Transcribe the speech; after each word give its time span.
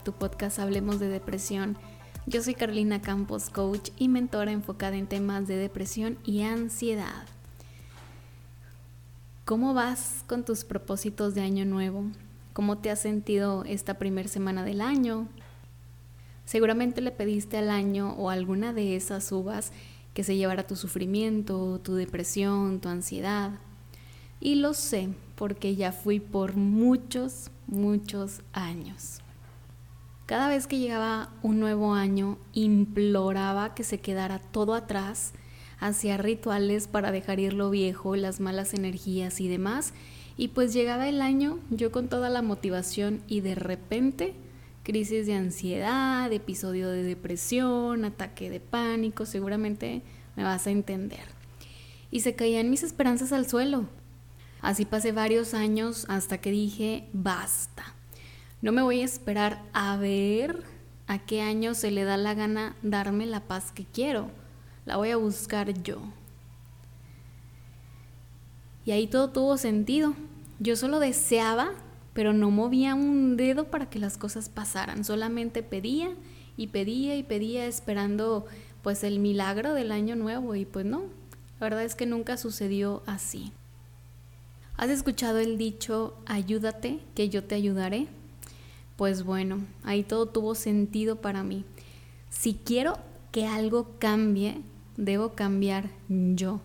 tu 0.00 0.12
podcast 0.12 0.58
Hablemos 0.58 0.98
de 0.98 1.08
Depresión. 1.08 1.76
Yo 2.26 2.42
soy 2.42 2.54
Carolina 2.54 3.02
Campos, 3.02 3.50
coach 3.50 3.90
y 3.98 4.08
mentora 4.08 4.50
enfocada 4.50 4.96
en 4.96 5.06
temas 5.06 5.46
de 5.46 5.56
depresión 5.56 6.18
y 6.24 6.42
ansiedad. 6.42 7.26
¿Cómo 9.44 9.74
vas 9.74 10.24
con 10.26 10.44
tus 10.44 10.64
propósitos 10.64 11.34
de 11.34 11.42
año 11.42 11.64
nuevo? 11.64 12.04
¿Cómo 12.52 12.78
te 12.78 12.90
has 12.90 13.00
sentido 13.00 13.64
esta 13.64 13.94
primera 13.94 14.28
semana 14.28 14.64
del 14.64 14.80
año? 14.80 15.28
Seguramente 16.44 17.00
le 17.00 17.10
pediste 17.10 17.58
al 17.58 17.70
año 17.70 18.12
o 18.14 18.30
alguna 18.30 18.72
de 18.72 18.96
esas 18.96 19.30
uvas 19.32 19.72
que 20.14 20.24
se 20.24 20.36
llevara 20.36 20.66
tu 20.66 20.76
sufrimiento, 20.76 21.80
tu 21.82 21.94
depresión, 21.94 22.80
tu 22.80 22.88
ansiedad. 22.88 23.52
Y 24.40 24.56
lo 24.56 24.72
sé 24.72 25.10
porque 25.36 25.76
ya 25.76 25.92
fui 25.92 26.20
por 26.20 26.56
muchos, 26.56 27.50
muchos 27.66 28.40
años. 28.52 29.20
Cada 30.30 30.48
vez 30.48 30.68
que 30.68 30.78
llegaba 30.78 31.32
un 31.42 31.58
nuevo 31.58 31.92
año, 31.92 32.38
imploraba 32.52 33.74
que 33.74 33.82
se 33.82 33.98
quedara 33.98 34.38
todo 34.38 34.74
atrás, 34.74 35.32
hacía 35.80 36.18
rituales 36.18 36.86
para 36.86 37.10
dejar 37.10 37.40
ir 37.40 37.52
lo 37.52 37.68
viejo, 37.68 38.14
las 38.14 38.38
malas 38.38 38.72
energías 38.72 39.40
y 39.40 39.48
demás, 39.48 39.92
y 40.36 40.46
pues 40.46 40.72
llegaba 40.72 41.08
el 41.08 41.20
año 41.20 41.58
yo 41.70 41.90
con 41.90 42.06
toda 42.06 42.30
la 42.30 42.42
motivación 42.42 43.24
y 43.26 43.40
de 43.40 43.56
repente 43.56 44.34
crisis 44.84 45.26
de 45.26 45.34
ansiedad, 45.34 46.32
episodio 46.32 46.88
de 46.90 47.02
depresión, 47.02 48.04
ataque 48.04 48.50
de 48.50 48.60
pánico, 48.60 49.26
seguramente 49.26 50.02
me 50.36 50.44
vas 50.44 50.64
a 50.68 50.70
entender. 50.70 51.26
Y 52.12 52.20
se 52.20 52.36
caían 52.36 52.70
mis 52.70 52.84
esperanzas 52.84 53.32
al 53.32 53.48
suelo. 53.48 53.88
Así 54.60 54.84
pasé 54.84 55.10
varios 55.10 55.54
años 55.54 56.06
hasta 56.08 56.38
que 56.38 56.52
dije, 56.52 57.08
basta. 57.12 57.96
No 58.62 58.72
me 58.72 58.82
voy 58.82 59.00
a 59.00 59.04
esperar 59.04 59.62
a 59.72 59.96
ver 59.96 60.62
a 61.06 61.18
qué 61.18 61.40
año 61.40 61.72
se 61.74 61.90
le 61.90 62.04
da 62.04 62.18
la 62.18 62.34
gana 62.34 62.76
darme 62.82 63.24
la 63.24 63.40
paz 63.40 63.72
que 63.72 63.86
quiero. 63.86 64.30
La 64.84 64.96
voy 64.96 65.10
a 65.10 65.16
buscar 65.16 65.82
yo. 65.82 66.00
Y 68.84 68.90
ahí 68.90 69.06
todo 69.06 69.30
tuvo 69.30 69.56
sentido. 69.56 70.14
Yo 70.58 70.76
solo 70.76 71.00
deseaba, 71.00 71.70
pero 72.12 72.34
no 72.34 72.50
movía 72.50 72.94
un 72.94 73.38
dedo 73.38 73.64
para 73.64 73.88
que 73.88 73.98
las 73.98 74.18
cosas 74.18 74.50
pasaran. 74.50 75.04
Solamente 75.04 75.62
pedía 75.62 76.10
y 76.58 76.66
pedía 76.66 77.16
y 77.16 77.22
pedía 77.22 77.64
esperando 77.66 78.46
pues 78.82 79.04
el 79.04 79.20
milagro 79.20 79.72
del 79.72 79.92
año 79.92 80.16
nuevo 80.16 80.54
y 80.54 80.66
pues 80.66 80.84
no. 80.84 81.04
La 81.60 81.66
verdad 81.66 81.84
es 81.84 81.94
que 81.94 82.04
nunca 82.04 82.36
sucedió 82.36 83.02
así. 83.06 83.52
¿Has 84.76 84.90
escuchado 84.90 85.38
el 85.38 85.56
dicho, 85.56 86.14
ayúdate, 86.26 87.00
que 87.14 87.30
yo 87.30 87.44
te 87.44 87.54
ayudaré? 87.54 88.08
Pues 89.00 89.24
bueno, 89.24 89.64
ahí 89.82 90.02
todo 90.02 90.26
tuvo 90.26 90.54
sentido 90.54 91.22
para 91.22 91.42
mí. 91.42 91.64
Si 92.28 92.52
quiero 92.52 92.98
que 93.32 93.46
algo 93.46 93.96
cambie, 93.98 94.60
debo 94.98 95.30
cambiar 95.30 95.88
yo. 96.10 96.60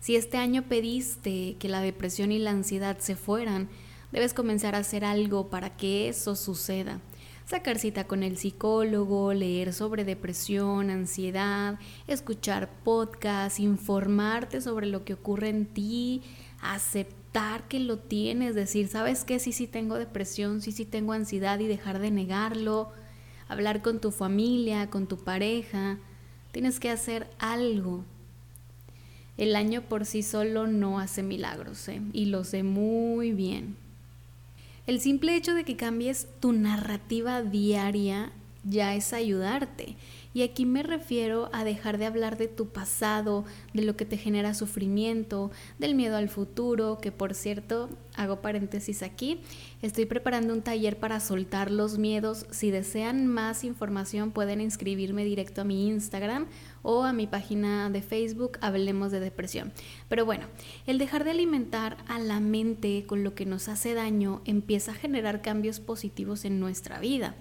Si 0.00 0.16
este 0.16 0.36
año 0.36 0.64
pediste 0.64 1.54
que 1.60 1.68
la 1.68 1.80
depresión 1.80 2.32
y 2.32 2.40
la 2.40 2.50
ansiedad 2.50 2.98
se 2.98 3.14
fueran, 3.14 3.68
debes 4.10 4.34
comenzar 4.34 4.74
a 4.74 4.78
hacer 4.78 5.04
algo 5.04 5.48
para 5.48 5.76
que 5.76 6.08
eso 6.08 6.34
suceda. 6.34 7.00
Sacar 7.46 7.78
cita 7.78 8.08
con 8.08 8.24
el 8.24 8.36
psicólogo, 8.36 9.32
leer 9.32 9.72
sobre 9.72 10.04
depresión, 10.04 10.90
ansiedad, 10.90 11.78
escuchar 12.08 12.68
podcasts, 12.82 13.60
informarte 13.60 14.60
sobre 14.60 14.86
lo 14.86 15.04
que 15.04 15.14
ocurre 15.14 15.50
en 15.50 15.66
ti, 15.66 16.20
aceptar 16.64 17.68
que 17.68 17.80
lo 17.80 17.98
tienes, 17.98 18.54
decir, 18.54 18.88
¿sabes 18.88 19.24
qué? 19.24 19.38
Sí, 19.38 19.52
sí 19.52 19.66
tengo 19.66 19.96
depresión, 19.96 20.60
sí, 20.60 20.72
sí 20.72 20.84
tengo 20.84 21.12
ansiedad 21.12 21.58
y 21.60 21.66
dejar 21.66 21.98
de 21.98 22.10
negarlo, 22.10 22.90
hablar 23.48 23.82
con 23.82 24.00
tu 24.00 24.10
familia, 24.10 24.88
con 24.88 25.06
tu 25.06 25.18
pareja, 25.18 25.98
tienes 26.52 26.80
que 26.80 26.90
hacer 26.90 27.28
algo. 27.38 28.04
El 29.36 29.56
año 29.56 29.82
por 29.82 30.06
sí 30.06 30.22
solo 30.22 30.66
no 30.66 31.00
hace 31.00 31.22
milagros, 31.22 31.88
¿eh? 31.88 32.00
y 32.12 32.26
lo 32.26 32.44
sé 32.44 32.62
muy 32.62 33.32
bien. 33.32 33.76
El 34.86 35.00
simple 35.00 35.34
hecho 35.34 35.54
de 35.54 35.64
que 35.64 35.76
cambies 35.76 36.28
tu 36.40 36.52
narrativa 36.52 37.42
diaria 37.42 38.30
ya 38.64 38.94
es 38.94 39.12
ayudarte. 39.12 39.96
Y 40.34 40.42
aquí 40.42 40.66
me 40.66 40.82
refiero 40.82 41.48
a 41.52 41.62
dejar 41.62 41.96
de 41.96 42.06
hablar 42.06 42.36
de 42.36 42.48
tu 42.48 42.68
pasado, 42.68 43.44
de 43.72 43.82
lo 43.82 43.96
que 43.96 44.04
te 44.04 44.16
genera 44.16 44.52
sufrimiento, 44.52 45.52
del 45.78 45.94
miedo 45.94 46.16
al 46.16 46.28
futuro, 46.28 46.98
que 47.00 47.12
por 47.12 47.34
cierto, 47.34 47.88
hago 48.16 48.42
paréntesis 48.42 49.04
aquí, 49.04 49.40
estoy 49.80 50.06
preparando 50.06 50.52
un 50.52 50.62
taller 50.62 50.98
para 50.98 51.20
soltar 51.20 51.70
los 51.70 51.98
miedos. 51.98 52.46
Si 52.50 52.72
desean 52.72 53.28
más 53.28 53.62
información 53.62 54.32
pueden 54.32 54.60
inscribirme 54.60 55.24
directo 55.24 55.60
a 55.60 55.64
mi 55.64 55.86
Instagram 55.86 56.46
o 56.82 57.04
a 57.04 57.12
mi 57.12 57.28
página 57.28 57.88
de 57.88 58.02
Facebook, 58.02 58.58
Hablemos 58.60 59.12
de 59.12 59.20
Depresión. 59.20 59.72
Pero 60.08 60.24
bueno, 60.24 60.46
el 60.86 60.98
dejar 60.98 61.22
de 61.22 61.30
alimentar 61.30 61.96
a 62.08 62.18
la 62.18 62.40
mente 62.40 63.04
con 63.06 63.22
lo 63.22 63.36
que 63.36 63.46
nos 63.46 63.68
hace 63.68 63.94
daño 63.94 64.42
empieza 64.44 64.90
a 64.90 64.94
generar 64.96 65.42
cambios 65.42 65.78
positivos 65.78 66.44
en 66.44 66.58
nuestra 66.58 66.98
vida. 66.98 67.36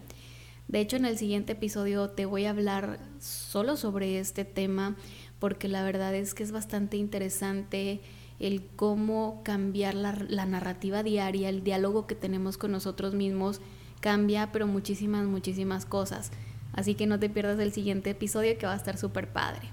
De 0.68 0.80
hecho, 0.80 0.96
en 0.96 1.06
el 1.06 1.18
siguiente 1.18 1.54
episodio 1.54 2.10
te 2.10 2.26
voy 2.26 2.46
a 2.46 2.52
hablar 2.52 3.00
solo 3.20 3.78
sobre 3.78 4.20
este 4.20 4.46
tema 4.46 4.96
porque 5.40 5.68
la 5.68 5.84
verdad 5.84 6.16
es 6.16 6.34
que 6.34 6.44
es 6.44 6.52
bastante 6.52 6.98
interesante 6.98 8.02
el 8.40 8.66
cómo 8.76 9.42
cambiar 9.44 9.94
la, 9.94 10.46
narrativa 10.46 11.04
diaria, 11.04 11.50
el 11.50 11.64
diálogo 11.64 12.08
que 12.08 12.16
tenemos 12.16 12.58
con 12.58 12.72
nosotros 12.72 13.14
mismos 13.14 13.62
cambia, 14.00 14.52
pero 14.52 14.68
muchísimas, 14.68 15.26
muchísimas 15.26 15.86
cosas. 15.86 16.32
Así 16.74 16.96
que 16.96 17.08
no 17.08 17.20
te 17.20 17.30
pierdas 17.30 17.60
el 17.60 17.72
siguiente 17.72 18.10
episodio 18.10 18.58
que 18.58 18.66
va 18.66 18.74
a 18.74 18.78
estar 18.78 18.98
súper 18.98 19.32
padre. 19.32 19.70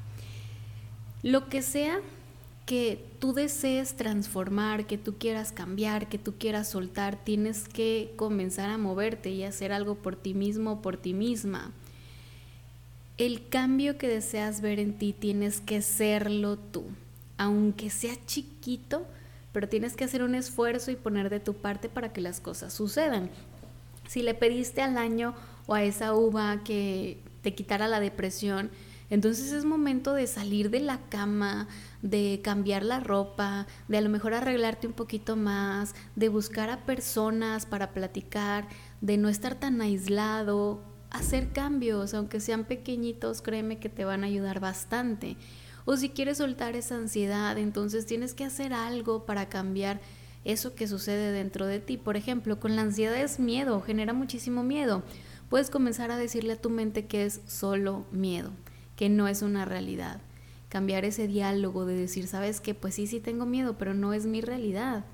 Lo 1.23 1.49
que 1.49 1.63
sea 1.63 2.01
que 2.71 3.05
tú 3.19 3.33
desees 3.33 3.97
transformar, 3.97 4.87
que 4.87 4.97
tú 4.97 5.19
quieras 5.19 5.51
cambiar, 5.51 6.09
que 6.09 6.19
tú 6.19 6.35
quieras 6.39 6.71
soltar, 6.71 7.17
tienes 7.17 7.69
que 7.69 8.13
comenzar 8.15 8.71
a 8.71 8.79
moverte 8.79 9.31
y 9.31 9.43
hacer 9.43 9.73
algo 9.73 9.97
por 9.97 10.15
ti 10.15 10.35
mismo 10.35 10.75
o 10.75 10.81
por 10.81 10.97
ti 10.97 11.13
misma. 11.13 11.73
El 13.19 13.49
cambio 13.49 13.99
que 13.99 14.07
deseas 14.07 14.61
ver 14.61 14.79
en 14.79 14.97
ti 14.97 15.13
tienes 15.13 15.61
que 15.61 15.83
serlo 15.83 16.59
tú, 16.59 16.85
aunque 17.39 17.91
sea 17.91 18.15
chiquito, 18.25 19.05
pero 19.51 19.69
tienes 19.69 19.97
que 19.97 20.05
hacer 20.05 20.23
un 20.23 20.37
esfuerzo 20.37 20.93
y 20.93 20.95
poner 20.95 21.29
de 21.29 21.41
tu 21.41 21.55
parte 21.55 21.89
para 21.89 22.13
que 22.13 22.21
las 22.21 22.39
cosas 22.39 22.73
sucedan. 22.73 23.31
Si 24.07 24.23
le 24.23 24.35
pediste 24.35 24.81
al 24.81 24.97
año 24.97 25.35
o 25.67 25.75
a 25.75 25.83
esa 25.83 26.15
uva 26.15 26.63
que 26.63 27.19
te 27.43 27.53
quitara 27.53 27.89
la 27.89 27.99
depresión, 27.99 28.71
entonces 29.11 29.53
es 29.53 29.65
momento 29.65 30.15
de 30.15 30.29
salir 30.29 30.71
de 30.71 30.79
la 30.79 31.01
cama, 31.09 31.67
de 32.01 32.41
cambiar 32.45 32.85
la 32.85 33.01
ropa, 33.01 33.67
de 33.89 33.99
a 33.99 34.01
lo 34.01 34.09
mejor 34.09 34.35
arreglarte 34.35 34.87
un 34.87 34.93
poquito 34.93 35.35
más, 35.35 35.97
de 36.15 36.29
buscar 36.29 36.71
a 36.71 36.87
personas 36.87 37.67
para 37.67 37.93
platicar, 37.93 38.69
de 39.01 39.17
no 39.17 39.29
estar 39.29 39.57
tan 39.57 39.81
aislado, 39.81 40.81
hacer 41.11 41.53
cambios, 41.53 42.15
aunque 42.15 42.39
sean 42.39 42.65
pequeñitos, 42.65 43.43
créeme 43.43 43.81
que 43.81 43.89
te 43.89 44.05
van 44.05 44.23
a 44.23 44.29
ayudar 44.29 44.61
bastante. 44.61 45.37
O 45.87 45.97
si 45.97 46.11
quieres 46.11 46.39
soltar 46.39 46.77
esa 46.77 46.95
ansiedad, 46.95 47.59
entonces 47.59 48.07
tienes 48.07 48.33
que 48.33 48.45
hacer 48.45 48.73
algo 48.73 49.27
para 49.27 49.49
cambiar 49.49 50.01
eso 50.45 50.77
que 50.77 50.87
sucede 50.87 51.33
dentro 51.33 51.67
de 51.67 51.81
ti. 51.81 51.97
Por 51.97 52.17
ejemplo, 52.17 52.61
con 52.61 52.77
la 52.77 52.83
ansiedad 52.83 53.17
es 53.17 53.41
miedo, 53.41 53.81
genera 53.81 54.13
muchísimo 54.13 54.63
miedo. 54.63 55.03
Puedes 55.49 55.69
comenzar 55.69 56.13
a 56.13 56.17
decirle 56.17 56.53
a 56.53 56.61
tu 56.61 56.71
mente 56.71 57.07
que 57.07 57.25
es 57.25 57.41
solo 57.49 58.07
miedo 58.13 58.53
que 59.01 59.09
no 59.09 59.29
es 59.29 59.41
una 59.41 59.65
realidad. 59.65 60.21
Cambiar 60.69 61.07
ese 61.07 61.27
diálogo 61.27 61.87
de 61.87 61.95
decir, 61.95 62.27
sabes 62.27 62.61
que 62.61 62.75
pues 62.75 62.97
sí, 62.97 63.07
sí 63.07 63.19
tengo 63.19 63.47
miedo, 63.47 63.79
pero 63.79 63.95
no 63.95 64.13
es 64.13 64.27
mi 64.27 64.43
realidad. 64.43 65.07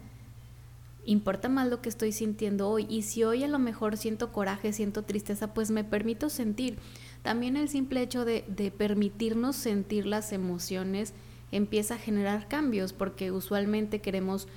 Importa 1.04 1.48
más 1.48 1.68
lo 1.68 1.80
que 1.82 1.88
estoy 1.88 2.10
sintiendo 2.10 2.68
hoy. 2.68 2.88
Y 2.90 3.02
si 3.02 3.22
hoy 3.22 3.44
a 3.44 3.46
lo 3.46 3.60
mejor 3.60 3.96
siento 3.96 4.32
coraje, 4.32 4.72
siento 4.72 5.04
tristeza, 5.04 5.54
pues 5.54 5.70
me 5.70 5.84
permito 5.84 6.30
sentir. 6.30 6.78
También 7.22 7.56
el 7.56 7.68
simple 7.68 8.02
hecho 8.02 8.24
de, 8.24 8.44
de 8.48 8.72
permitirnos 8.72 9.54
sentir 9.54 10.04
las 10.04 10.32
emociones 10.32 11.14
empieza 11.52 11.94
a 11.94 11.98
generar 11.98 12.48
cambios, 12.48 12.92
porque 12.92 13.30
usualmente 13.30 14.00
queremos 14.00 14.48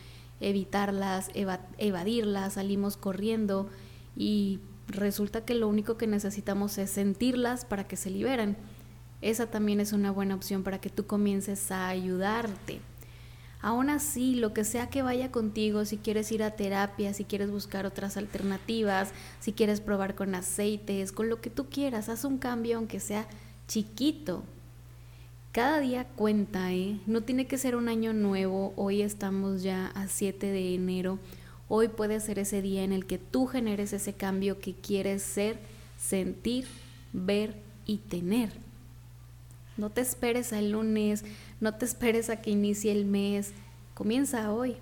evitarlas, 0.41 1.29
evadirlas, 1.77 2.53
salimos 2.53 2.97
corriendo 2.97 3.69
y 4.17 4.59
resulta 4.87 5.45
que 5.45 5.53
lo 5.53 5.67
único 5.67 5.97
que 5.97 6.07
necesitamos 6.07 6.79
es 6.79 6.89
sentirlas 6.89 7.63
para 7.63 7.87
que 7.87 7.95
se 7.95 8.09
liberen 8.09 8.57
esa 9.21 9.47
también 9.47 9.79
es 9.79 9.93
una 9.93 10.11
buena 10.11 10.35
opción 10.35 10.63
para 10.63 10.79
que 10.79 10.89
tú 10.89 11.05
comiences 11.05 11.71
a 11.71 11.89
ayudarte. 11.89 12.79
Aún 13.61 13.89
así, 13.89 14.35
lo 14.35 14.53
que 14.53 14.63
sea 14.63 14.89
que 14.89 15.01
vaya 15.01 15.31
contigo, 15.31 15.83
si 15.83 15.97
quieres 15.97 16.31
ir 16.31 16.43
a 16.43 16.51
terapia, 16.51 17.13
si 17.13 17.25
quieres 17.25 17.51
buscar 17.51 17.85
otras 17.85 18.15
alternativas, 18.15 19.11
si 19.41 19.51
quieres 19.51 19.81
probar 19.81 20.15
con 20.15 20.33
aceites, 20.33 21.11
con 21.11 21.27
lo 21.27 21.41
que 21.41 21.49
tú 21.49 21.65
quieras, 21.69 22.07
haz 22.07 22.23
un 22.23 22.37
cambio 22.37 22.77
aunque 22.77 23.01
sea 23.01 23.27
chiquito. 23.67 24.43
Cada 25.51 25.79
día 25.79 26.05
cuenta, 26.05 26.71
¿eh? 26.71 26.99
No 27.05 27.21
tiene 27.21 27.47
que 27.47 27.57
ser 27.57 27.75
un 27.75 27.89
año 27.89 28.13
nuevo, 28.13 28.71
hoy 28.77 29.01
estamos 29.01 29.61
ya 29.61 29.87
a 29.87 30.07
7 30.07 30.47
de 30.47 30.75
enero. 30.75 31.19
Hoy 31.67 31.89
puede 31.89 32.21
ser 32.21 32.39
ese 32.39 32.61
día 32.61 32.83
en 32.83 32.93
el 32.93 33.05
que 33.05 33.17
tú 33.17 33.45
generes 33.45 33.91
ese 33.91 34.13
cambio 34.13 34.59
que 34.59 34.73
quieres 34.73 35.21
ser, 35.21 35.59
sentir, 35.97 36.65
ver 37.11 37.55
y 37.85 37.97
tener. 37.97 38.68
No 39.79 39.89
te 39.89 40.01
esperes 40.01 40.51
al 40.51 40.71
lunes, 40.71 41.23
no 41.61 41.73
te 41.73 41.85
esperes 41.85 42.29
a 42.29 42.41
que 42.41 42.51
inicie 42.51 42.91
el 42.91 43.05
mes, 43.05 43.53
comienza 43.93 44.51
hoy. 44.51 44.75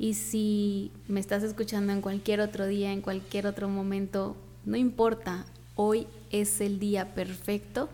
Y 0.00 0.14
si 0.14 0.90
me 1.06 1.20
estás 1.20 1.44
escuchando 1.44 1.92
en 1.92 2.00
cualquier 2.00 2.40
otro 2.40 2.66
día, 2.66 2.90
en 2.90 3.02
cualquier 3.02 3.46
otro 3.46 3.68
momento, 3.68 4.34
no 4.64 4.76
importa, 4.76 5.46
hoy 5.76 6.08
es 6.32 6.60
el 6.60 6.80
día 6.80 7.14
perfecto 7.14 7.88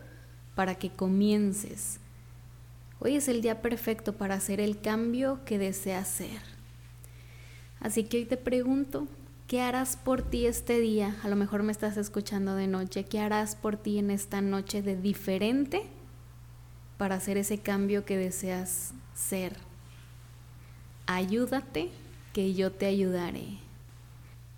para 0.54 0.76
que 0.76 0.88
comiences. 0.88 1.98
Hoy 2.98 3.16
es 3.16 3.28
el 3.28 3.42
día 3.42 3.60
perfecto 3.60 4.14
para 4.14 4.36
hacer 4.36 4.58
el 4.58 4.80
cambio 4.80 5.40
que 5.44 5.58
deseas 5.58 6.08
hacer. 6.08 6.40
Así 7.78 8.04
que 8.04 8.16
hoy 8.16 8.24
te 8.24 8.38
pregunto, 8.38 9.06
¿qué 9.48 9.60
harás 9.60 9.98
por 9.98 10.22
ti 10.22 10.46
este 10.46 10.80
día? 10.80 11.14
A 11.22 11.28
lo 11.28 11.36
mejor 11.36 11.62
me 11.62 11.72
estás 11.72 11.98
escuchando 11.98 12.54
de 12.54 12.68
noche. 12.68 13.04
¿Qué 13.04 13.20
harás 13.20 13.54
por 13.54 13.76
ti 13.76 13.98
en 13.98 14.10
esta 14.10 14.40
noche 14.40 14.80
de 14.80 14.96
diferente 14.96 15.90
para 16.98 17.16
hacer 17.16 17.37
ese 17.37 17.58
cambio 17.58 18.04
que 18.04 18.16
deseas 18.16 18.93
ser. 19.14 19.56
Ayúdate, 21.06 21.90
que 22.32 22.54
yo 22.54 22.72
te 22.72 22.87
ayudaré. 22.87 23.58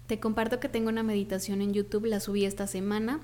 Te 0.06 0.18
comparto 0.18 0.58
que 0.58 0.68
tengo 0.68 0.88
una 0.88 1.02
meditación 1.02 1.60
en 1.60 1.74
YouTube, 1.74 2.06
la 2.06 2.20
subí 2.20 2.44
esta 2.44 2.66
semana, 2.66 3.20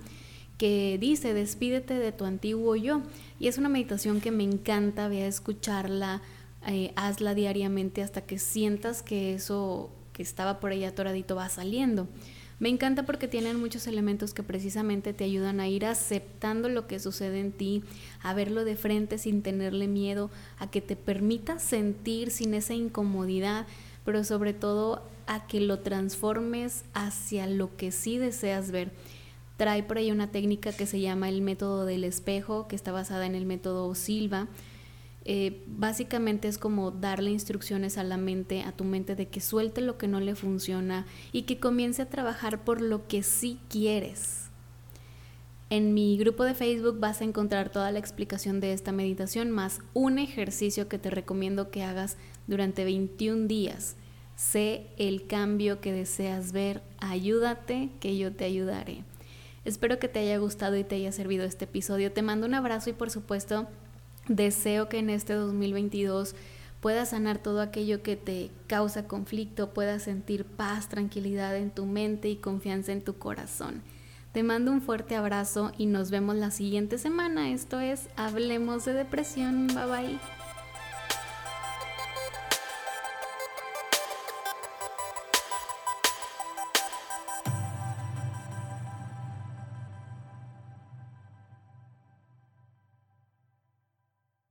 que 0.58 0.98
dice, 1.00 1.34
despídete 1.34 1.94
de 1.94 2.12
tu 2.12 2.24
antiguo 2.24 2.76
yo. 2.76 3.02
Y 3.40 3.48
es 3.48 3.58
una 3.58 3.68
meditación 3.68 4.20
que 4.20 4.30
me 4.30 4.44
encanta, 4.44 5.08
ve 5.08 5.22
a 5.22 5.26
escucharla, 5.26 6.22
eh, 6.66 6.92
hazla 6.96 7.34
diariamente 7.34 8.02
hasta 8.02 8.20
que 8.20 8.38
sientas 8.38 9.02
que 9.02 9.34
eso 9.34 9.90
que 10.12 10.22
estaba 10.22 10.60
por 10.60 10.70
ahí 10.70 10.84
atoradito 10.84 11.34
va 11.34 11.48
saliendo. 11.48 12.06
Me 12.64 12.70
encanta 12.70 13.02
porque 13.02 13.28
tienen 13.28 13.60
muchos 13.60 13.86
elementos 13.86 14.32
que 14.32 14.42
precisamente 14.42 15.12
te 15.12 15.24
ayudan 15.24 15.60
a 15.60 15.68
ir 15.68 15.84
aceptando 15.84 16.70
lo 16.70 16.86
que 16.86 16.98
sucede 16.98 17.38
en 17.38 17.52
ti, 17.52 17.84
a 18.22 18.32
verlo 18.32 18.64
de 18.64 18.74
frente 18.74 19.18
sin 19.18 19.42
tenerle 19.42 19.86
miedo, 19.86 20.30
a 20.58 20.70
que 20.70 20.80
te 20.80 20.96
permita 20.96 21.58
sentir 21.58 22.30
sin 22.30 22.54
esa 22.54 22.72
incomodidad, 22.72 23.66
pero 24.06 24.24
sobre 24.24 24.54
todo 24.54 25.02
a 25.26 25.46
que 25.46 25.60
lo 25.60 25.80
transformes 25.80 26.86
hacia 26.94 27.46
lo 27.46 27.76
que 27.76 27.92
sí 27.92 28.16
deseas 28.16 28.70
ver. 28.70 28.92
Trae 29.58 29.82
por 29.82 29.98
ahí 29.98 30.10
una 30.10 30.30
técnica 30.30 30.72
que 30.72 30.86
se 30.86 31.00
llama 31.00 31.28
el 31.28 31.42
método 31.42 31.84
del 31.84 32.02
espejo, 32.02 32.66
que 32.66 32.76
está 32.76 32.92
basada 32.92 33.26
en 33.26 33.34
el 33.34 33.44
método 33.44 33.94
Silva 33.94 34.48
eh, 35.24 35.62
básicamente 35.66 36.48
es 36.48 36.58
como 36.58 36.90
darle 36.90 37.30
instrucciones 37.30 37.96
a 37.96 38.04
la 38.04 38.16
mente, 38.18 38.62
a 38.62 38.72
tu 38.72 38.84
mente, 38.84 39.14
de 39.14 39.28
que 39.28 39.40
suelte 39.40 39.80
lo 39.80 39.96
que 39.96 40.08
no 40.08 40.20
le 40.20 40.34
funciona 40.34 41.06
y 41.32 41.42
que 41.42 41.58
comience 41.58 42.02
a 42.02 42.10
trabajar 42.10 42.64
por 42.64 42.80
lo 42.80 43.06
que 43.08 43.22
sí 43.22 43.58
quieres. 43.68 44.44
En 45.70 45.94
mi 45.94 46.18
grupo 46.18 46.44
de 46.44 46.54
Facebook 46.54 47.00
vas 47.00 47.20
a 47.20 47.24
encontrar 47.24 47.70
toda 47.70 47.90
la 47.90 47.98
explicación 47.98 48.60
de 48.60 48.74
esta 48.74 48.92
meditación 48.92 49.50
más 49.50 49.80
un 49.94 50.18
ejercicio 50.18 50.88
que 50.88 50.98
te 50.98 51.10
recomiendo 51.10 51.70
que 51.70 51.82
hagas 51.82 52.18
durante 52.46 52.84
21 52.84 53.46
días. 53.46 53.96
Sé 54.36 54.88
el 54.98 55.26
cambio 55.26 55.80
que 55.80 55.92
deseas 55.92 56.52
ver, 56.52 56.82
ayúdate 56.98 57.88
que 57.98 58.18
yo 58.18 58.32
te 58.32 58.44
ayudaré. 58.44 59.04
Espero 59.64 59.98
que 59.98 60.08
te 60.08 60.18
haya 60.18 60.36
gustado 60.36 60.76
y 60.76 60.84
te 60.84 60.96
haya 60.96 61.12
servido 61.12 61.44
este 61.44 61.64
episodio. 61.64 62.12
Te 62.12 62.20
mando 62.20 62.46
un 62.46 62.52
abrazo 62.52 62.90
y 62.90 62.92
por 62.92 63.10
supuesto 63.10 63.66
Deseo 64.28 64.88
que 64.88 64.98
en 64.98 65.10
este 65.10 65.34
2022 65.34 66.34
puedas 66.80 67.10
sanar 67.10 67.38
todo 67.38 67.60
aquello 67.60 68.02
que 68.02 68.16
te 68.16 68.50
causa 68.66 69.06
conflicto, 69.06 69.72
puedas 69.72 70.02
sentir 70.02 70.44
paz, 70.44 70.88
tranquilidad 70.88 71.56
en 71.56 71.70
tu 71.70 71.86
mente 71.86 72.28
y 72.28 72.36
confianza 72.36 72.92
en 72.92 73.02
tu 73.02 73.18
corazón. 73.18 73.82
Te 74.32 74.42
mando 74.42 74.72
un 74.72 74.82
fuerte 74.82 75.14
abrazo 75.14 75.72
y 75.78 75.86
nos 75.86 76.10
vemos 76.10 76.36
la 76.36 76.50
siguiente 76.50 76.98
semana. 76.98 77.50
Esto 77.50 77.80
es 77.80 78.08
Hablemos 78.16 78.84
de 78.84 78.92
Depresión. 78.92 79.68
Bye 79.68 79.86
bye. 79.86 80.43